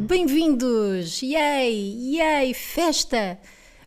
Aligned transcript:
Bem-vindos! 0.00 1.22
Yay! 1.22 2.16
Yay! 2.16 2.52
Festa! 2.54 3.38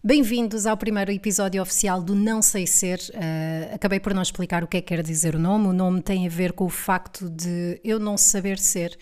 Bem-vindos 0.02 0.66
ao 0.66 0.78
primeiro 0.78 1.12
episódio 1.12 1.62
oficial 1.62 2.02
do 2.02 2.16
Não 2.16 2.42
Sei 2.42 2.66
Ser. 2.66 3.00
Uh, 3.10 3.76
acabei 3.76 4.00
por 4.00 4.14
não 4.14 4.22
explicar 4.22 4.64
o 4.64 4.68
que 4.68 4.78
é 4.78 4.82
que 4.82 4.88
quer 4.96 5.04
dizer 5.04 5.36
o 5.36 5.40
nome. 5.40 5.68
O 5.68 5.74
nome 5.74 6.02
tem 6.02 6.26
a 6.26 6.30
ver 6.30 6.54
com 6.54 6.64
o 6.64 6.70
facto 6.70 7.30
de 7.30 7.82
eu 7.84 8.00
não 8.00 8.18
saber 8.18 8.58
ser. 8.58 8.98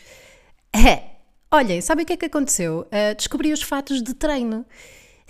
É! 0.73 1.03
Olhem, 1.51 1.81
sabem 1.81 2.03
o 2.03 2.07
que 2.07 2.13
é 2.13 2.17
que 2.17 2.25
aconteceu? 2.25 2.87
Uh, 2.87 3.15
descobri 3.15 3.53
os 3.53 3.61
fatos 3.61 4.01
de 4.01 4.15
treino. 4.15 4.65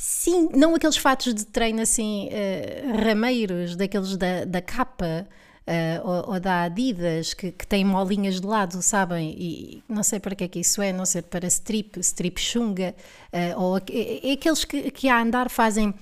Sim, 0.04 0.50
não 0.56 0.74
aqueles 0.74 0.98
fatos 0.98 1.32
de 1.32 1.46
treino 1.46 1.80
assim, 1.80 2.28
uh, 2.30 3.06
rameiros, 3.06 3.76
daqueles 3.76 4.18
da, 4.18 4.46
da 4.46 4.60
capa. 4.60 5.28
Uh, 5.62 6.02
ou, 6.04 6.34
ou, 6.34 6.40
da 6.40 6.64
Adidas 6.64 7.36
que, 7.36 7.52
que 7.52 7.84
molinhas 7.86 8.42
de 8.42 8.48
lado, 8.48 8.82
sabem? 8.82 9.36
E 9.38 9.84
não 9.88 10.02
sei 10.02 10.20
para 10.20 10.34
que 10.34 10.44
é 10.44 10.48
que 10.48 10.60
isso 10.60 10.82
é, 10.82 10.92
não 10.92 11.06
sei 11.06 11.22
para 11.22 11.46
strip, 11.48 12.00
strip 12.00 12.42
chunga, 12.42 12.96
uh, 13.32 13.62
ou 13.62 13.78
é, 13.78 13.82
é 14.28 14.32
aqueles 14.34 14.66
que, 14.66 14.90
que 14.90 15.08
a 15.08 15.22
andar 15.22 15.52
fazem 15.52 15.94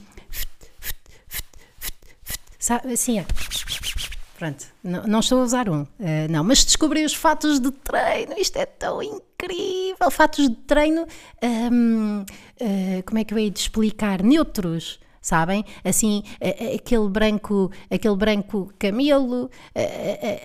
sabe, 2.58 2.94
assim 2.94 3.20
é. 3.20 3.26
Pronto, 4.40 4.68
não, 4.82 5.04
não, 5.04 5.20
estou 5.20 5.42
a 5.42 5.44
usar 5.44 5.70
um, 5.70 5.82
uh, 5.82 5.88
não, 6.30 6.46
mas 6.46 6.64
descobri 6.64 7.04
os 7.04 7.14
fatos 7.14 7.60
de 7.60 7.72
treino, 7.72 8.36
isto 8.38 8.56
é 8.56 8.66
tão 8.66 9.04
incrível! 9.04 10.10
Fatos 10.10 10.48
de 10.48 10.56
treino, 10.56 11.06
um, 11.44 12.24
como 13.06 13.20
é 13.20 13.24
que 13.24 13.34
eu 13.34 13.38
hei 13.38 13.50
de 13.50 13.60
explicar? 13.60 14.22
Neutros 14.22 15.00
sabem? 15.22 15.66
Assim, 15.84 16.24
aquele 16.76 17.08
branco, 17.10 17.72
aquele 17.90 18.16
branco 18.16 18.74
camelo, 18.80 19.50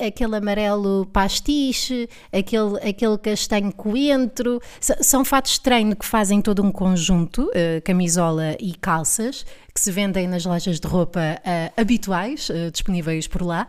aquele 0.05 0.36
amarelo 0.36 1.06
pastiche, 1.12 2.08
aquele, 2.33 2.77
aquele 2.78 3.19
castanho 3.19 3.72
coentro, 3.72 4.61
são 4.80 5.25
fatos 5.25 5.53
de 5.53 5.61
treino 5.61 5.97
que 5.97 6.05
fazem 6.05 6.42
todo 6.42 6.62
um 6.62 6.70
conjunto, 6.70 7.50
eh, 7.55 7.80
camisola 7.80 8.56
e 8.58 8.75
calças, 8.75 9.47
que 9.75 9.81
se 9.81 9.91
vendem 9.91 10.28
nas 10.28 10.44
lojas 10.44 10.78
de 10.78 10.86
roupa 10.86 11.20
uh, 11.20 11.81
habituais, 11.81 12.48
uh, 12.48 12.70
disponíveis 12.70 13.27
por 13.27 13.42
lá, 13.42 13.66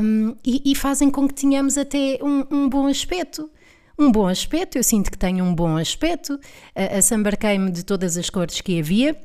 um, 0.00 0.36
e, 0.44 0.62
e, 0.70 0.74
fazem 0.76 1.10
com 1.10 1.26
que 1.26 1.34
tenhamos 1.34 1.76
até 1.76 2.20
um, 2.22 2.46
um, 2.48 2.68
bom 2.68 2.86
aspecto. 2.86 3.50
Um 3.98 4.10
bom 4.10 4.26
aspecto, 4.26 4.76
eu 4.76 4.82
sinto 4.82 5.10
que 5.10 5.18
tenho 5.18 5.44
um 5.44 5.54
bom 5.54 5.76
aspecto, 5.76 6.38
assambarquei-me 6.74 7.70
de 7.70 7.84
todas 7.84 8.16
as 8.16 8.30
cores 8.30 8.60
que 8.60 8.78
havia 8.80 9.16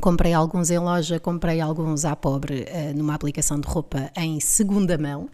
Comprei 0.00 0.32
alguns 0.32 0.70
em 0.70 0.78
loja, 0.78 1.20
comprei 1.20 1.60
alguns 1.60 2.06
à 2.06 2.16
pobre 2.16 2.62
uh, 2.62 2.96
numa 2.96 3.14
aplicação 3.14 3.60
de 3.60 3.68
roupa 3.68 4.10
em 4.16 4.40
segunda 4.40 4.96
mão. 4.96 5.24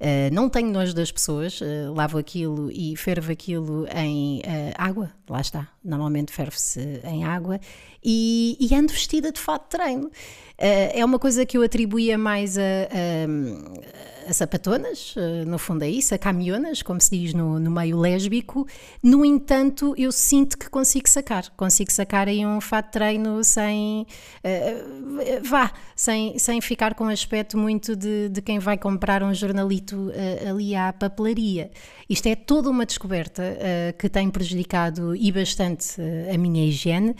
Uh, 0.00 0.32
não 0.32 0.48
tenho 0.48 0.70
nojo 0.70 0.94
das 0.94 1.10
pessoas, 1.10 1.60
uh, 1.60 1.92
lavo 1.92 2.16
aquilo 2.16 2.70
e 2.70 2.96
fervo 2.96 3.32
aquilo 3.32 3.86
em 3.92 4.40
água, 4.78 5.10
lá 5.28 5.40
está. 5.40 5.68
Normalmente 5.84 6.32
ferve-se 6.32 7.00
em 7.02 7.24
água 7.24 7.58
e, 8.02 8.56
e, 8.60 8.74
ando 8.74 8.92
vestida 8.92 9.32
de 9.32 9.40
fato 9.40 9.64
de 9.64 9.78
treino. 9.78 10.10
É 10.58 11.04
uma 11.04 11.18
coisa 11.18 11.44
que 11.44 11.58
eu 11.58 11.62
atribuía 11.62 12.16
mais 12.16 12.56
a, 12.56 12.62
a 12.62 13.84
a 14.28 14.32
sapatonas, 14.32 15.14
eh, 15.16 15.44
no 15.44 15.58
fundo 15.58 15.82
é 15.82 15.88
isso, 15.88 16.14
a 16.14 16.18
camionas, 16.18 16.82
como 16.82 17.00
se 17.00 17.10
diz 17.10 17.34
no, 17.34 17.58
no 17.58 17.70
meio 17.70 17.98
lésbico. 17.98 18.66
No 19.02 19.24
entanto, 19.24 19.94
eu 19.96 20.10
sinto 20.10 20.58
que 20.58 20.68
consigo 20.68 21.08
sacar, 21.08 21.50
consigo 21.56 21.92
sacar 21.92 22.28
aí 22.28 22.44
um 22.44 22.60
fato 22.60 22.86
de 22.86 22.92
treino 22.92 23.42
sem, 23.44 24.06
uh, 24.44 25.42
vá, 25.42 25.72
sem, 25.94 26.38
sem 26.38 26.60
ficar 26.60 26.94
com 26.94 27.08
aspecto 27.08 27.56
muito 27.58 27.96
de, 27.96 28.28
de 28.28 28.42
quem 28.42 28.58
vai 28.58 28.78
comprar 28.78 29.22
um 29.22 29.34
jornalito 29.34 30.08
uh, 30.08 30.50
ali 30.50 30.74
à 30.74 30.92
papelaria. 30.92 31.70
Isto 32.08 32.28
é 32.28 32.34
toda 32.36 32.70
uma 32.70 32.86
descoberta 32.86 33.42
uh, 33.42 33.98
que 33.98 34.08
tem 34.08 34.30
prejudicado 34.30 35.14
e 35.16 35.30
bastante 35.32 36.00
a 36.32 36.38
minha 36.38 36.66
higiene. 36.66 37.14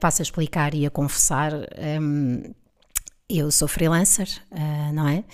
passo 0.00 0.22
a 0.22 0.24
explicar 0.24 0.74
e 0.74 0.86
a 0.86 0.90
confessar. 0.90 1.52
Um, 2.00 2.42
eu 3.28 3.50
sou 3.50 3.66
freelancer, 3.68 4.28
não 4.92 5.08
é? 5.08 5.24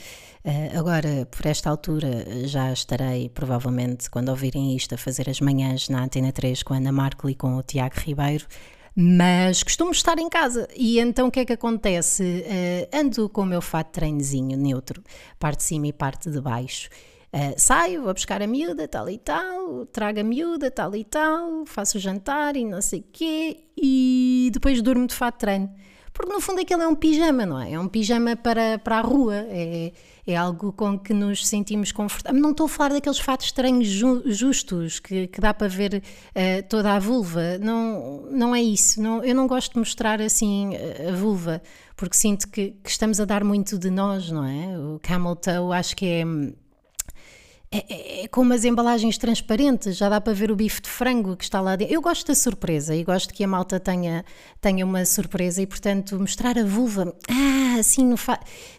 Uh, 0.45 0.77
agora, 0.77 1.25
por 1.31 1.47
esta 1.47 1.71
altura, 1.71 2.47
já 2.49 2.73
estarei, 2.73 3.29
provavelmente, 3.29 4.11
quando 4.11 4.29
ouvirem 4.29 4.75
isto, 4.75 4.95
a 4.97 4.99
fazer 4.99 5.31
as 5.31 5.41
manhãs 5.41 5.89
na 5.89 6.03
Antena 6.03 6.33
3 6.33 6.65
com 6.65 6.75
a 6.75 6.79
Ana 6.79 6.91
Marco 6.91 7.31
e 7.31 7.35
com 7.35 7.57
o 7.57 7.63
Tiago 7.63 7.95
Ribeiro, 8.01 8.45
mas 8.95 9.63
costumo 9.63 9.93
estar 9.93 10.19
em 10.19 10.29
casa. 10.29 10.69
E 10.77 10.99
então 10.99 11.29
o 11.29 11.31
que 11.31 11.41
é 11.41 11.45
que 11.45 11.53
acontece? 11.53 12.45
Uh, 12.45 12.97
ando 12.97 13.29
com 13.29 13.43
o 13.43 13.47
meu 13.47 13.63
fato 13.63 13.87
de 13.89 13.93
treinozinho 13.93 14.59
neutro, 14.59 15.01
parte 15.39 15.59
de 15.59 15.65
cima 15.65 15.87
e 15.87 15.93
parte 15.93 16.29
de 16.29 16.41
baixo. 16.41 16.89
Uh, 17.33 17.55
saio, 17.57 18.03
vou 18.03 18.13
buscar 18.13 18.43
a 18.43 18.47
miúda, 18.47 18.89
tal 18.89 19.09
e 19.09 19.19
tal, 19.19 19.87
trago 19.87 20.19
a 20.19 20.25
miúda, 20.25 20.73
tal 20.73 20.95
e 20.97 21.05
tal, 21.05 21.65
faço 21.67 21.99
o 21.99 22.01
jantar 22.01 22.57
e 22.57 22.65
não 22.65 22.83
sei 22.83 22.99
o 22.99 23.05
quê, 23.13 23.65
e 23.77 24.51
depois 24.53 24.83
durmo 24.83 25.07
de 25.07 25.15
fato 25.15 25.37
de 25.37 25.41
treino. 25.41 25.73
Porque 26.13 26.33
no 26.33 26.41
fundo 26.41 26.61
aquilo 26.61 26.83
é 26.83 26.89
um 26.89 26.95
pijama, 26.95 27.47
não 27.47 27.61
é? 27.61 27.73
É 27.73 27.81
um 27.81 27.89
pijama 27.89 28.37
para, 28.37 28.79
para 28.79 28.99
a 28.99 29.01
rua, 29.01 29.47
é, 29.49 29.93
é 30.27 30.37
algo 30.37 30.73
com 30.73 30.99
que 30.99 31.15
nos 31.15 31.47
sentimos 31.47 31.91
confortáveis. 31.91 32.43
Não 32.43 32.51
estou 32.51 32.67
a 32.67 32.69
falar 32.69 32.91
daqueles 32.91 33.19
fatos 33.19 33.47
estranhos 33.47 33.89
ju 33.89 34.23
justos 34.27 35.01
que, 35.01 35.27
que, 35.27 35.41
dá 35.41 35.55
para 35.55 35.69
ver 35.69 36.03
uh, 36.03 36.69
toda 36.69 36.93
a 36.93 36.99
vulva, 36.99 37.59
não, 37.59 38.27
não 38.31 38.55
é 38.55 38.63
isso. 38.63 39.01
Não, 39.01 39.25
eu 39.25 39.35
não 39.35 39.47
gosto 39.47 39.73
de 39.73 39.79
mostrar 39.79 40.21
assim 40.21 40.73
a 41.09 41.13
vulva, 41.17 41.63
porque 41.97 42.17
sinto 42.17 42.49
que, 42.49 42.73
que 42.83 42.91
estamos 42.91 43.19
a 43.19 43.25
dar 43.25 43.43
muito 43.43 43.79
de 43.79 43.91
nós, 43.91 44.31
não 44.31 44.45
é? 44.45 44.79
O 44.79 45.01
camel 45.03 45.35
toe 45.35 45.73
acho 45.73 45.97
que 45.97 46.07
é 46.07 46.25
é, 47.73 47.87
é, 47.89 48.25
é, 48.25 48.29
com 48.29 48.43
umas 48.43 48.67
embalagens 48.67 49.17
transparentes, 49.17 49.97
já 49.97 50.07
dá 50.11 50.21
para 50.21 50.35
ver 50.35 50.51
o 50.51 50.57
bife 50.57 50.83
de 50.83 50.91
frango 50.91 51.35
que 51.35 51.45
está 51.45 51.59
lá 51.59 51.75
dentro. 51.75 51.95
Eu 51.95 52.03
gosto 52.03 52.27
da 52.27 52.35
surpresa 52.35 52.95
e 52.95 53.03
gosto 53.03 53.33
que 53.33 53.43
a 53.43 53.49
malta 53.49 53.81
tenha, 53.81 54.27
tenha 54.61 54.85
uma 54.85 55.07
surpresa 55.07 55.63
e, 55.63 55.67
portanto, 55.67 56.21
mostrar 56.21 56.59
a 56.59 56.65
vulva, 56.65 57.17
ah, 57.31 57.79
assim, 57.81 58.05
não 58.05 58.17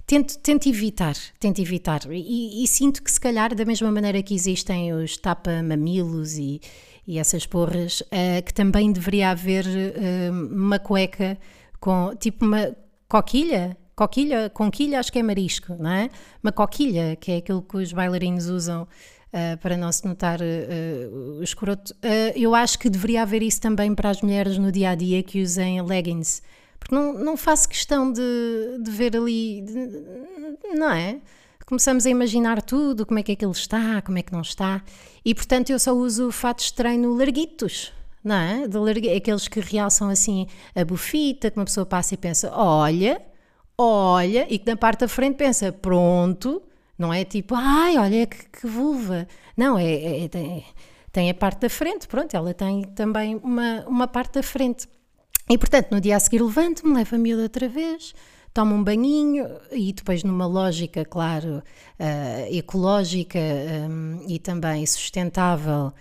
tento, 0.06 0.38
tento 0.38 0.70
evitar, 0.70 1.16
tento 1.40 1.60
evitar. 1.60 2.02
E, 2.12 2.64
e, 2.64 2.68
sinto 2.68 3.02
que, 3.02 3.12
se 3.12 3.20
calhar, 3.20 3.56
da 3.56 3.66
mesma 3.66 3.92
maneira 3.92 4.22
que 4.22 4.36
existem 4.36 4.94
os 4.94 5.18
tapa-mamilos 5.18 6.38
e, 6.38 6.62
e 7.08 7.18
essas 7.18 7.48
porras, 7.48 8.02
uh, 8.02 8.44
que 8.46 8.54
também 8.54 8.92
deveria 8.92 9.32
haver 9.32 9.66
uh, 9.66 10.54
uma 10.54 10.78
cueca 10.78 11.36
com, 11.80 12.16
tipo, 12.16 12.46
uma 12.46 12.76
coquilha 13.10 13.76
coquilha, 13.96 14.50
conquilha 14.50 15.00
acho 15.00 15.12
que 15.12 15.20
é 15.20 15.24
marisco, 15.24 15.76
não 15.80 15.90
é? 15.90 16.10
Uma 16.42 16.52
coquilha, 16.52 17.16
que 17.16 17.32
é 17.32 17.38
aquilo 17.38 17.62
que 17.62 17.78
os 17.78 17.94
bailarinos 17.94 18.48
usam 18.48 18.84
uh, 18.84 19.58
para 19.60 19.76
não 19.78 19.92
se 19.92 20.06
notar 20.08 20.40
uh, 20.42 21.40
o 21.40 21.44
escroto. 21.44 21.94
Uh, 21.94 22.34
eu 22.36 22.54
acho 22.56 22.78
que 22.80 22.90
deveria 22.90 23.24
haver 23.24 23.42
isso 23.42 23.62
também 23.62 23.94
para 23.94 24.10
as 24.10 24.22
mulheres 24.22 24.58
no 24.58 24.72
dia 24.72 24.92
a 24.92 24.96
dia 24.96 25.22
que 25.24 25.42
usem 25.42 25.82
leggings, 25.82 26.42
porque 26.80 26.94
não, 26.94 27.14
não 27.14 27.38
faço 27.38 27.68
questão 27.68 28.12
de, 28.12 28.22
de 28.82 28.92
ver 28.92 29.16
ali, 29.16 29.62
de, 29.62 30.78
não 30.78 30.92
é? 30.92 31.20
Começamos 31.66 32.06
a 32.06 32.10
imaginar 32.10 32.62
tudo, 32.62 33.06
como 33.06 33.20
é 33.20 33.24
que 33.24 33.32
aquilo 33.32 33.54
está, 33.54 34.02
como 34.02 34.18
é 34.18 34.22
que 34.22 34.34
não 34.34 34.42
está, 34.42 34.84
e 35.24 35.34
portanto 35.34 35.70
eu 35.70 35.80
só 35.80 35.94
uso 35.94 36.30
fatos 36.30 36.66
de 36.66 36.74
treino 36.74 37.16
larguitos, 37.16 37.94
não 38.24 38.36
é? 38.36 38.68
De 38.68 38.78
largu... 38.78 39.16
Aqueles 39.16 39.48
que 39.48 39.62
realçam 39.62 40.10
assim 40.10 40.48
a 40.76 40.84
bufita, 40.84 41.50
que 41.50 41.58
uma 41.58 41.66
pessoa 41.66 41.86
passa 41.86 42.14
e 42.14 42.18
pensa: 42.18 42.52
olha, 42.54 43.22
olha 43.78 44.48
e 44.50 44.60
que 44.60 44.70
na 44.70 44.78
parte 44.78 45.02
da 45.02 45.08
frente 45.08 45.36
pensa, 45.36 45.72
pronto, 45.72 46.62
não 46.98 47.14
é 47.14 47.26
tipo, 47.26 47.56
ai, 47.56 47.98
olha 47.98 48.28
que, 48.28 48.50
que 48.50 48.68
vulva. 48.68 49.28
Não, 49.58 49.78
é, 49.78 49.94
é, 49.94 50.26
é 50.26 50.64
tem, 51.12 51.30
a 51.30 51.34
parte 51.34 51.62
da 51.62 51.70
frente, 51.70 52.08
pronto, 52.08 52.36
ela 52.36 52.54
tem 52.54 52.84
também 52.84 53.36
uma, 53.36 53.84
uma 53.88 54.08
parte 54.08 54.34
da 54.34 54.44
frente. 54.44 54.88
E 55.50 55.58
portanto, 55.58 55.92
no 55.92 56.02
dia 56.02 56.16
a 56.16 56.20
seguir 56.20 56.42
levanto-me, 56.42 56.94
levo 56.96 57.16
a 57.16 57.20
miúda 57.20 57.44
outra 57.44 57.68
vez, 57.68 58.14
tomo 58.54 58.76
um 58.76 58.84
banhinho 58.84 59.48
e 59.72 59.92
depois 59.92 60.24
numa 60.24 60.46
lógica, 60.46 61.04
claro, 61.04 61.62
uh, 62.00 62.56
ecológica 62.56 63.40
um, 63.90 64.24
e 64.28 64.40
também 64.40 64.86
sustentável 64.86 65.92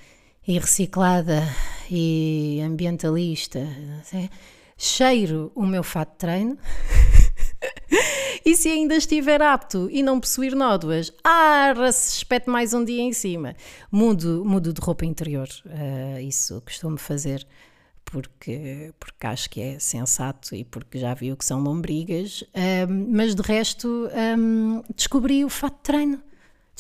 e 0.47 0.59
reciclada 0.59 1.43
e 1.91 2.61
ambientalista, 2.65 3.61
cheiro 4.77 5.53
o 5.55 5.65
meu 5.65 5.83
fato 5.83 6.13
de 6.13 6.19
treino 6.19 6.59
e 8.45 8.57
se 8.57 8.69
ainda 8.69 8.97
estiver 8.97 9.43
apto 9.43 9.89
e 9.91 10.03
não 10.03 10.21
possuir 10.21 10.55
nódoas, 10.55 11.13
arra-se, 11.23 12.19
espete 12.19 12.49
mais 12.49 12.73
um 12.73 12.85
dia 12.85 13.03
em 13.03 13.13
cima. 13.13 13.55
Mudo, 13.91 14.45
mudo 14.45 14.73
de 14.73 14.81
roupa 14.81 15.05
interior. 15.05 15.49
Uh, 15.67 16.21
isso 16.21 16.61
costumo 16.63 16.97
fazer 16.97 17.47
porque, 18.05 18.93
porque 18.99 19.27
acho 19.27 19.49
que 19.49 19.61
é 19.61 19.79
sensato 19.79 20.55
e 20.55 20.65
porque 20.65 20.99
já 20.99 21.15
vi 21.15 21.33
o 21.33 21.37
que 21.37 21.45
são 21.45 21.61
lombrigas. 21.61 22.43
Uh, 22.43 22.91
mas 23.11 23.35
de 23.35 23.43
resto, 23.43 24.09
um, 24.39 24.83
descobri 24.95 25.45
o 25.45 25.49
fato 25.49 25.77
de 25.77 25.83
treino. 25.83 26.23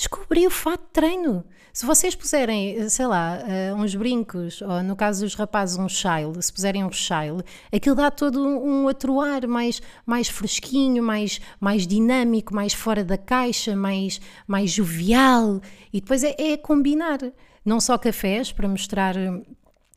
Descobri 0.03 0.45
o 0.45 0.51
fato 0.51 0.83
de 0.83 0.91
treino. 0.93 1.45
Se 1.73 1.87
vocês 1.87 2.17
puserem, 2.17 2.89
sei 2.89 3.07
lá, 3.07 3.39
uh, 3.39 3.77
uns 3.77 3.95
brincos, 3.95 4.61
ou 4.61 4.83
no 4.83 4.97
caso 4.97 5.25
dos 5.25 5.37
rapazes, 5.37 5.79
um 5.79 5.89
shile, 5.89 6.43
se 6.43 6.53
puserem 6.53 6.85
um 6.85 6.91
shile, 6.91 7.41
aquilo 7.73 7.95
dá 7.95 8.11
todo 8.11 8.45
um, 8.45 8.85
outro 8.85 9.21
ar 9.21 9.47
mais, 9.47 9.81
mais 10.05 10.29
fresquinho, 10.29 11.05
mais, 11.05 11.41
mais 11.61 11.87
dinâmico, 11.87 12.53
mais 12.53 12.75
fora 12.75 13.05
da 13.05 13.17
caixa, 13.17 13.77
mais, 13.77 14.21
mais 14.45 14.73
jovial. 14.73 15.61
E 15.93 16.01
depois 16.01 16.25
é, 16.25 16.35
é 16.37 16.57
combinar 16.57 17.21
não 17.65 17.79
só 17.79 17.97
cafés 17.97 18.51
para 18.51 18.67
mostrar 18.67 19.15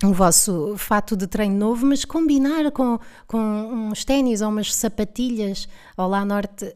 o 0.06 0.14
vosso 0.14 0.76
fato 0.78 1.16
de 1.16 1.28
treino 1.28 1.58
novo, 1.58 1.86
mas 1.86 2.06
combinar 2.06 2.72
com, 2.72 3.00
com 3.28 3.38
uns 3.38 4.04
ténis 4.06 4.42
ou 4.42 4.50
umas 4.50 4.74
sapatilhas 4.74 5.68
ao 5.96 6.10
lá 6.10 6.24
norte 6.26 6.74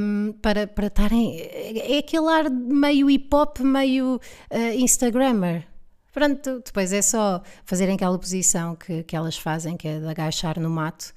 um, 0.00 0.32
para, 0.40 0.66
para 0.66 0.86
estarem. 0.86 1.40
É 1.40 1.98
aquele 1.98 2.28
ar 2.28 2.50
meio 2.50 3.10
hip 3.10 3.28
hop, 3.34 3.60
meio 3.60 4.16
uh, 4.16 4.74
Instagrammer. 4.76 5.66
Pronto, 6.12 6.62
depois 6.64 6.92
é 6.92 7.02
só 7.02 7.40
fazerem 7.64 7.94
aquela 7.94 8.18
posição 8.18 8.74
que, 8.74 9.04
que 9.04 9.14
elas 9.14 9.36
fazem, 9.36 9.76
que 9.76 9.86
é 9.86 10.00
de 10.00 10.08
agachar 10.08 10.58
no 10.58 10.68
mato 10.68 11.12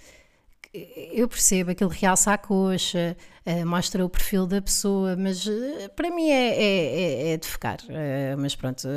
eu 0.74 1.28
percebo, 1.28 1.70
aquilo 1.70 1.90
realça 1.90 2.34
a 2.34 2.38
coxa, 2.38 3.16
uh, 3.46 3.66
mostra 3.66 4.04
o 4.04 4.10
perfil 4.10 4.48
da 4.48 4.60
pessoa, 4.60 5.16
mas 5.16 5.46
uh, 5.46 5.90
para 5.96 6.10
mim 6.10 6.30
é, 6.32 6.50
é, 6.50 6.62
é, 6.62 7.34
é 7.34 7.38
de 7.38 7.48
ficar. 7.48 7.78
Uh, 7.82 8.36
mas 8.40 8.56
pronto, 8.56 8.88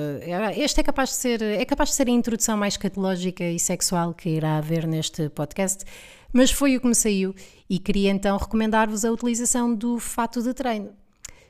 este 0.56 0.80
é 0.80 0.82
capaz 0.82 1.10
de 1.10 1.16
ser 1.16 1.42
é 1.42 1.64
capaz 1.66 1.90
de 1.90 1.96
ser 1.96 2.08
a 2.08 2.10
introdução 2.10 2.56
mais 2.56 2.78
catológica 2.78 3.44
e 3.44 3.58
sexual 3.58 4.14
que 4.14 4.30
irá 4.30 4.56
haver 4.56 4.86
neste 4.86 5.28
podcast, 5.28 5.84
mas 6.32 6.50
foi 6.50 6.76
o 6.76 6.80
que 6.80 6.86
me 6.86 6.94
saiu 6.94 7.34
e 7.68 7.78
queria 7.78 8.10
então 8.10 8.38
recomendar-vos 8.38 9.04
a 9.04 9.12
utilização 9.12 9.74
do 9.74 9.98
fato 9.98 10.42
de 10.42 10.54
treino. 10.54 10.94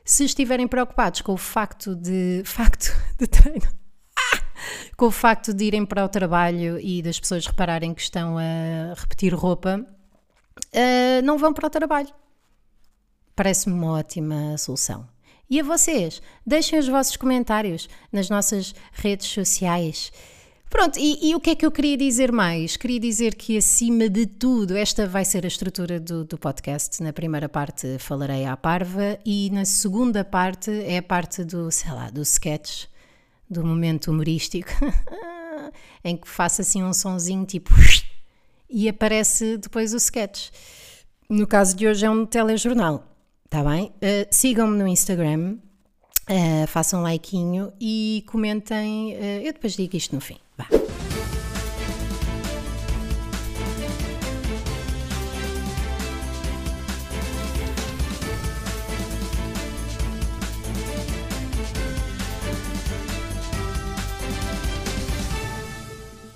Se 0.03 0.25
estiverem 0.25 0.67
preocupados 0.67 1.21
com 1.21 1.33
o 1.33 1.37
facto 1.37 1.95
de 1.95 2.41
facto 2.43 2.93
de 3.17 3.27
treino, 3.27 3.67
com 4.97 5.05
o 5.05 5.11
facto 5.11 5.53
de 5.53 5.63
irem 5.63 5.85
para 5.85 6.03
o 6.03 6.09
trabalho 6.09 6.77
e 6.81 7.01
das 7.01 7.17
pessoas 7.17 7.45
repararem 7.45 7.93
que 7.93 8.01
estão 8.01 8.37
a 8.37 8.93
repetir 8.93 9.33
roupa, 9.33 9.85
uh, 10.77 11.25
não 11.25 11.37
vão 11.37 11.53
para 11.53 11.67
o 11.67 11.69
trabalho. 11.69 12.09
Parece-me 13.35 13.75
uma 13.75 13.93
ótima 13.93 14.57
solução. 14.57 15.07
E 15.49 15.59
a 15.59 15.63
vocês? 15.63 16.21
Deixem 16.45 16.77
os 16.77 16.87
vossos 16.87 17.15
comentários 17.15 17.87
nas 18.11 18.29
nossas 18.29 18.75
redes 18.91 19.27
sociais. 19.27 20.11
Pronto, 20.69 20.99
e, 20.99 21.29
e, 21.29 21.35
o 21.35 21.39
que 21.39 21.51
é 21.51 21.55
que 21.55 21.65
eu 21.65 21.71
queria 21.71 21.95
dizer 21.95 22.29
mais? 22.29 22.75
Queria 22.75 22.99
dizer 22.99 23.35
que, 23.35 23.57
acima 23.57 24.09
de 24.09 24.25
tudo, 24.25 24.75
esta 24.75 25.07
vai 25.07 25.23
ser 25.23 25.45
a 25.45 25.47
estrutura 25.47 25.97
do, 25.97 26.25
do, 26.25 26.37
podcast. 26.37 27.01
Na 27.01 27.13
primeira 27.13 27.47
parte 27.47 27.97
falarei 27.99 28.45
à 28.45 28.57
parva 28.57 29.17
e 29.25 29.49
na 29.51 29.63
segunda 29.63 30.25
parte 30.25 30.69
é 30.69 30.97
a 30.97 31.03
parte 31.03 31.45
do, 31.45 31.71
sei 31.71 31.91
lá, 31.93 32.09
do 32.09 32.21
sketch, 32.21 32.87
do 33.49 33.65
momento 33.65 34.11
humorístico, 34.11 34.71
em 36.03 36.17
que 36.17 36.27
faço 36.27 36.61
assim 36.61 36.83
um 36.83 36.93
sonzinho 36.93 37.45
tipo 37.45 37.71
e 38.69 38.87
aparece 38.89 39.57
depois 39.57 39.93
o 39.93 39.97
sketch. 39.97 40.49
No 41.29 41.45
caso 41.45 41.75
de 41.75 41.87
hoje 41.87 42.05
é 42.05 42.09
um 42.09 42.25
telejornal, 42.25 43.03
tá 43.49 43.63
bem? 43.63 43.91
Uh, 43.95 44.27
Sigam-me 44.31 44.77
no 44.77 44.87
Instagram, 44.87 45.57
uh, 46.29 46.67
façam 46.67 47.01
um 47.01 47.07
likeinho 47.07 47.73
e 47.79 48.23
comentem. 48.27 49.15
Uh, 49.15 49.45
eu 49.45 49.53
depois 49.53 49.73
digo 49.73 49.95
isto 49.95 50.15
no 50.15 50.21
fim. 50.21 50.37
Vá. 50.57 50.67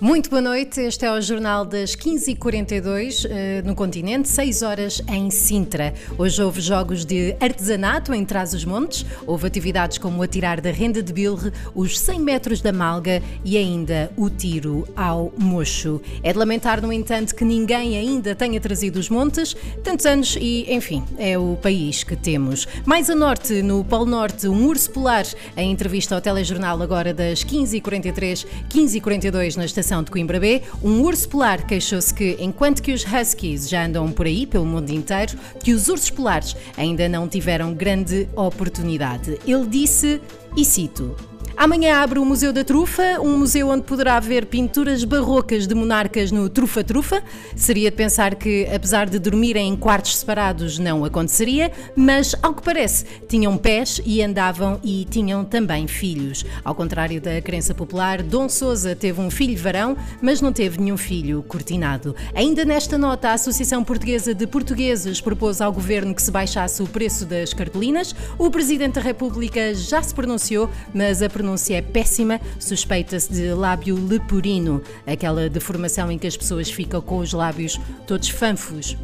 Muito 0.02 0.30
boa 0.30 0.42
noite, 0.42 0.80
este 0.80 1.06
é 1.06 1.12
o 1.12 1.20
Jornal 1.20 1.64
das 1.64 1.94
15h42 1.94 3.24
uh, 3.24 3.28
eh, 3.30 3.62
no 3.64 3.72
continente, 3.72 4.28
6 4.28 4.62
horas 4.62 5.00
em 5.08 5.30
Sintra. 5.30 5.94
Hoje 6.18 6.42
houve 6.42 6.60
jogos 6.60 7.04
de 7.04 7.36
artesanato 7.38 8.12
em 8.12 8.24
Trás-os-Montes, 8.24 9.06
houve 9.24 9.46
atividades 9.46 9.98
como 9.98 10.18
o 10.18 10.22
atirar 10.24 10.60
da 10.60 10.72
renda 10.72 11.00
de 11.00 11.12
bilre, 11.12 11.52
os 11.72 11.96
100 12.00 12.18
metros 12.18 12.60
da 12.60 12.72
malga 12.72 13.22
e 13.44 13.56
ainda 13.56 14.10
o 14.16 14.28
tiro 14.28 14.88
ao 14.96 15.32
mocho. 15.38 16.02
É 16.20 16.32
de 16.32 16.38
lamentar, 16.40 16.82
no 16.82 16.92
entanto, 16.92 17.32
que 17.32 17.44
ninguém 17.44 17.96
ainda 17.96 18.34
tenha 18.34 18.60
trazido 18.60 18.98
os 18.98 19.08
montes, 19.08 19.54
tantos 19.84 20.04
anos 20.04 20.36
e, 20.40 20.66
enfim, 20.68 21.04
é 21.16 21.38
o 21.38 21.56
país 21.62 22.02
que 22.02 22.16
temos. 22.16 22.66
Mais 22.84 23.08
a 23.08 23.14
norte, 23.14 23.62
no 23.62 23.84
Polo 23.84 24.06
Norte, 24.06 24.48
um 24.48 24.66
urso 24.66 24.90
polar, 24.90 25.26
em 25.56 25.70
entrevista 25.70 26.16
ao 26.16 26.20
telejornal 26.20 26.82
agora 26.82 27.14
das 27.14 27.44
15h43, 27.44 28.44
15h42 28.68 29.54
na 29.54 29.64
estação 29.64 29.91
de 30.00 30.12
Coimbra 30.12 30.38
B, 30.38 30.62
um 30.80 31.02
urso 31.02 31.28
polar 31.28 31.66
queixou-se 31.66 32.14
que, 32.14 32.36
enquanto 32.38 32.80
que 32.80 32.92
os 32.92 33.04
huskies 33.04 33.68
já 33.68 33.84
andam 33.84 34.12
por 34.12 34.26
aí, 34.26 34.46
pelo 34.46 34.64
mundo 34.64 34.90
inteiro, 34.90 35.36
que 35.58 35.72
os 35.72 35.88
ursos 35.88 36.10
polares 36.10 36.54
ainda 36.76 37.08
não 37.08 37.26
tiveram 37.26 37.74
grande 37.74 38.28
oportunidade. 38.36 39.40
Ele 39.44 39.66
disse, 39.66 40.20
e 40.56 40.64
cito, 40.64 41.16
Amanhã 41.62 41.98
abre 41.98 42.18
o 42.18 42.24
Museu 42.24 42.52
da 42.52 42.64
Trufa, 42.64 43.20
um 43.20 43.38
museu 43.38 43.68
onde 43.68 43.84
poderá 43.84 44.18
ver 44.18 44.46
pinturas 44.46 45.04
barrocas 45.04 45.64
de 45.64 45.76
monarcas 45.76 46.32
no 46.32 46.48
Trufa-Trufa. 46.48 47.22
Seria 47.54 47.88
de 47.88 47.96
pensar 47.96 48.34
que, 48.34 48.66
apesar 48.66 49.08
de 49.08 49.16
dormirem 49.20 49.68
em 49.68 49.76
quartos 49.76 50.16
separados, 50.16 50.80
não 50.80 51.04
aconteceria, 51.04 51.70
mas, 51.94 52.34
ao 52.42 52.52
que 52.52 52.64
parece, 52.64 53.04
tinham 53.28 53.56
pés 53.56 54.00
e 54.04 54.20
andavam 54.20 54.80
e 54.82 55.06
tinham 55.08 55.44
também 55.44 55.86
filhos. 55.86 56.44
Ao 56.64 56.74
contrário 56.74 57.20
da 57.20 57.40
crença 57.40 57.72
popular, 57.72 58.24
Dom 58.24 58.48
Sousa 58.48 58.96
teve 58.96 59.20
um 59.20 59.30
filho 59.30 59.56
varão, 59.56 59.96
mas 60.20 60.40
não 60.40 60.52
teve 60.52 60.80
nenhum 60.80 60.96
filho 60.96 61.44
cortinado. 61.44 62.16
Ainda 62.34 62.64
nesta 62.64 62.98
nota, 62.98 63.28
a 63.28 63.34
Associação 63.34 63.84
Portuguesa 63.84 64.34
de 64.34 64.48
Portugueses 64.48 65.20
propôs 65.20 65.60
ao 65.60 65.72
governo 65.72 66.12
que 66.12 66.22
se 66.22 66.30
baixasse 66.32 66.82
o 66.82 66.88
preço 66.88 67.24
das 67.24 67.54
cartolinas. 67.54 68.16
O 68.36 68.50
Presidente 68.50 68.94
da 68.94 69.00
República 69.00 69.72
já 69.76 70.02
se 70.02 70.12
pronunciou, 70.12 70.68
mas 70.92 71.22
a 71.22 71.30
pronúncia 71.30 71.51
é 71.74 71.82
péssima, 71.82 72.40
suspeita-se 72.58 73.32
de 73.32 73.52
lábio 73.52 73.96
leporino, 74.06 74.82
aquela 75.06 75.48
deformação 75.48 76.10
em 76.10 76.18
que 76.18 76.26
as 76.26 76.36
pessoas 76.36 76.70
ficam 76.70 77.00
com 77.00 77.18
os 77.18 77.32
lábios 77.32 77.80
todos 78.06 78.28
fanfos 78.28 78.96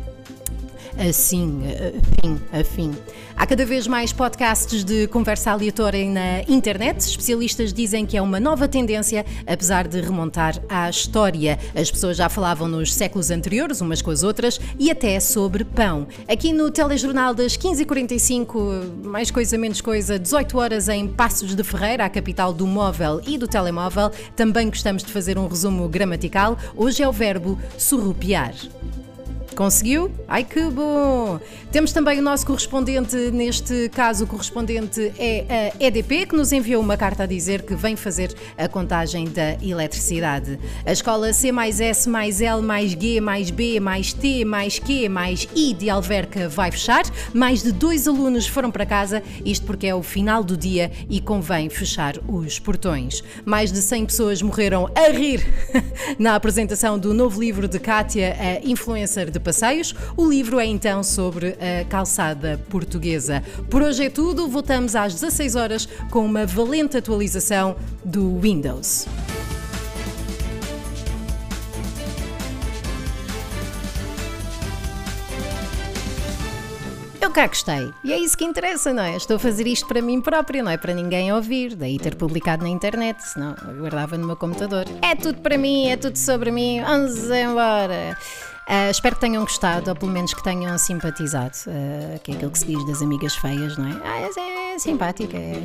assim, 0.99 1.62
afim, 2.23 2.41
afim. 2.53 2.95
Há 3.37 3.47
cada 3.47 3.65
vez 3.65 3.87
mais 3.87 4.12
podcasts 4.12 4.83
de 4.83 5.06
conversa 5.06 5.53
aleatória 5.53 6.05
na 6.11 6.43
internet. 6.49 6.99
Especialistas 7.00 7.73
dizem 7.73 8.05
que 8.05 8.17
é 8.17 8.23
uma 8.23 8.41
nova 8.41 8.67
tendência, 8.67 9.25
apesar 9.47 9.87
de 9.87 10.00
remontar 10.00 10.61
à 10.69 10.91
história. 10.91 11.59
As 11.75 11.91
pessoas 11.91 12.17
já 12.17 12.29
falavam 12.29 12.67
nos 12.67 12.93
séculos 12.93 13.31
anteriores, 13.31 13.81
umas 13.81 14.03
com 14.03 14.11
as 14.11 14.25
outras, 14.25 14.61
e 14.79 14.91
até 14.91 15.21
sobre 15.21 15.65
pão. 15.65 16.09
Aqui 16.27 16.53
no 16.53 16.70
telejornal 16.70 17.32
das 17.32 17.56
15h45, 17.56 19.05
mais 19.05 19.31
coisa 19.31 19.56
menos 19.56 19.81
coisa, 19.81 20.19
18 20.19 20.58
horas 20.58 20.89
em 20.89 21.06
Passos 21.06 21.55
de 21.55 21.63
Ferreira, 21.63 22.05
a 22.05 22.08
capital 22.08 22.53
do 22.53 22.67
móvel 22.67 23.20
e 23.27 23.39
do 23.39 23.46
telemóvel, 23.46 24.11
também 24.34 24.69
gostamos 24.69 25.05
de 25.05 25.13
fazer 25.13 25.39
um 25.39 25.46
resumo 25.46 25.89
gramatical. 25.89 26.58
Hoje 26.77 27.03
é 27.03 27.08
o 27.08 27.13
verbo 27.13 27.58
surrupiar. 27.77 28.53
Conseguiu? 29.58 30.08
Ai 30.29 30.44
que 30.44 30.70
bom! 30.70 31.41
Temos 31.72 31.91
também 31.91 32.20
o 32.20 32.22
nosso 32.22 32.46
correspondente, 32.46 33.17
neste 33.32 33.88
caso 33.88 34.22
o 34.22 34.27
correspondente 34.29 35.12
é 35.19 35.72
a 35.81 35.84
EDP, 35.84 36.27
que 36.27 36.36
nos 36.36 36.53
enviou 36.53 36.81
uma 36.81 36.96
carta 36.96 37.24
a 37.24 37.27
dizer 37.27 37.62
que 37.62 37.74
vem 37.74 37.96
fazer 37.96 38.32
a 38.56 38.69
contagem 38.69 39.24
da 39.24 39.55
eletricidade. 39.60 40.60
A 40.86 40.93
escola 40.93 41.32
C 41.32 41.50
mais 41.50 41.81
S 41.81 42.08
mais 42.08 42.41
L 42.41 42.62
mais 42.62 42.93
G 42.93 43.20
mais 43.20 43.50
B 43.50 43.81
mais 43.81 44.12
T 44.12 44.44
mais 44.44 44.79
Q 44.79 45.08
mais 45.08 45.48
I 45.56 45.74
de 45.74 45.91
Alverca 45.91 46.48
vai 46.48 46.70
fechar. 46.70 47.03
Mais 47.34 47.60
de 47.60 47.72
dois 47.72 48.06
alunos 48.06 48.46
foram 48.46 48.70
para 48.70 48.86
casa, 48.86 49.24
isto 49.44 49.67
porque 49.67 49.88
é 49.88 49.94
o 49.94 50.05
final 50.05 50.44
do 50.44 50.56
dia 50.56 50.93
e 51.10 51.20
convém 51.20 51.69
fechar 51.69 52.15
os 52.29 52.60
portões. 52.60 53.24
Mais 53.44 53.72
de 53.72 53.82
100 53.82 54.06
pessoas 54.06 54.41
morreram 54.41 54.88
a 54.94 55.10
rir 55.10 55.44
na 56.17 56.36
apresentação 56.36 56.96
do 56.96 57.12
novo 57.12 57.41
livro 57.41 57.67
de 57.67 57.81
Kátia, 57.81 58.36
a 58.38 58.65
influencer 58.65 59.32
de 59.32 59.47
passeios. 59.48 59.94
O 60.14 60.28
livro 60.28 60.60
é 60.60 60.67
então 60.67 61.02
sobre 61.02 61.56
a 61.58 61.82
calçada 61.86 62.60
portuguesa. 62.69 63.43
Por 63.70 63.81
hoje 63.81 64.05
é 64.05 64.10
tudo, 64.10 64.46
voltamos 64.46 64.94
às 64.94 65.14
16 65.14 65.56
horas 65.56 65.88
com 66.10 66.22
uma 66.22 66.44
valente 66.44 66.98
atualização 66.98 67.74
do 68.05 68.38
Windows. 68.38 69.06
Eu 77.22 77.31
cá 77.31 77.46
gostei. 77.46 77.90
E 78.05 78.12
é 78.12 78.19
isso 78.19 78.36
que 78.36 78.44
interessa, 78.44 78.93
não 78.93 79.02
é? 79.02 79.17
Estou 79.17 79.36
a 79.36 79.38
fazer 79.38 79.67
isto 79.67 79.86
para 79.86 80.02
mim 80.02 80.20
própria, 80.20 80.62
não 80.62 80.70
é 80.70 80.76
para 80.76 80.93
ninguém 80.93 81.32
ouvir. 81.32 81.74
Daí 81.74 81.98
ter 81.98 82.17
publicado 82.17 82.62
na 82.62 82.69
internet, 82.69 83.22
senão 83.22 83.55
eu 83.67 83.81
guardava 83.81 84.19
no 84.19 84.26
meu 84.26 84.36
computador. 84.36 84.84
É 85.00 85.14
tudo 85.14 85.40
para 85.40 85.56
mim, 85.56 85.88
é 85.88 85.96
tudo 85.96 86.17
sobre 86.17 86.50
mim. 86.50 86.82
Vamos 86.82 87.31
embora. 87.31 88.17
Uh, 88.69 88.91
espero 88.91 89.15
que 89.15 89.22
tenham 89.22 89.43
gostado, 89.43 89.89
ou 89.89 89.96
pelo 89.96 90.13
menos 90.13 90.34
que 90.34 90.43
tenham 90.43 90.77
simpatizado, 90.77 91.56
uh, 91.67 92.19
que 92.20 92.32
é 92.32 92.34
aquilo 92.34 92.51
que 92.51 92.58
se 92.58 92.67
diz 92.67 92.87
das 92.87 93.01
amigas 93.01 93.34
feias, 93.34 93.79
não 93.79 93.87
é? 93.87 94.01
Ah, 94.05 94.20
é 94.20 94.57
simpática, 94.79 95.37
é, 95.37 95.63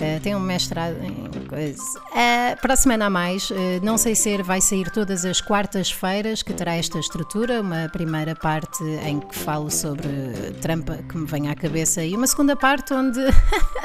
é, 0.00 0.18
tem 0.20 0.34
um 0.34 0.40
mestrado 0.40 0.96
em 1.02 1.46
coisa. 1.46 1.82
É, 2.14 2.54
para 2.56 2.74
a 2.74 2.76
semana 2.76 3.06
a 3.06 3.10
mais, 3.10 3.50
é, 3.50 3.80
não 3.82 3.96
sei 3.96 4.14
se 4.14 4.42
vai 4.42 4.60
sair 4.60 4.90
todas 4.90 5.24
as 5.24 5.40
quartas-feiras, 5.40 6.42
que 6.42 6.52
terá 6.52 6.74
esta 6.74 6.98
estrutura, 6.98 7.60
uma 7.60 7.88
primeira 7.88 8.34
parte 8.34 8.82
em 9.04 9.20
que 9.20 9.34
falo 9.34 9.70
sobre 9.70 10.08
trampa 10.60 10.98
que 11.08 11.16
me 11.16 11.26
vem 11.26 11.48
à 11.48 11.54
cabeça 11.54 12.04
e 12.04 12.14
uma 12.14 12.26
segunda 12.26 12.54
parte 12.54 12.92
onde 12.92 13.20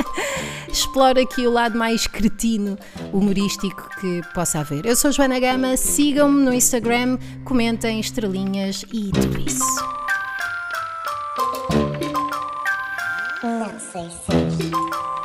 exploro 0.68 1.20
aqui 1.22 1.48
o 1.48 1.52
lado 1.52 1.78
mais 1.78 2.08
cretino, 2.08 2.78
humorístico 3.12 3.90
que 4.00 4.22
possa 4.34 4.60
haver. 4.60 4.86
Eu 4.86 4.96
sou 4.96 5.12
Joana 5.12 5.40
Gama, 5.40 5.78
sigam-me 5.78 6.44
no 6.44 6.54
Instagram, 6.54 7.18
comentem 7.44 8.00
estrelinhas 8.00 8.84
e 8.92 9.12
tudo 9.12 9.40
isso. 9.40 9.94
Não 13.44 13.80
sei 13.80 14.10
se. 14.10 14.43
Não 14.72 15.23